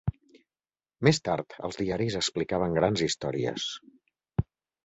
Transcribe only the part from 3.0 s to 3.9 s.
històries...